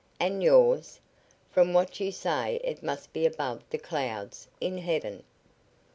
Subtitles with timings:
[0.19, 0.99] "And yours?
[1.51, 5.21] From what you say it must be above the clouds in heaven."